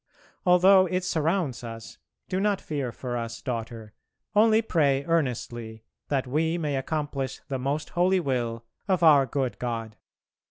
Although 0.47 0.87
it 0.87 1.03
surrounds 1.03 1.63
us 1.63 1.99
do 2.27 2.39
not 2.39 2.59
fear 2.59 2.91
for 2.91 3.15
us, 3.15 3.39
daughter, 3.39 3.93
only 4.35 4.63
pray 4.63 5.05
earnestly 5.05 5.83
that 6.07 6.25
we 6.25 6.57
may 6.57 6.75
accomplish 6.75 7.39
the 7.49 7.59
most 7.59 7.89
holy 7.91 8.19
will 8.19 8.65
of 8.87 9.03
our 9.03 9.27
good 9.27 9.59
God. 9.59 9.97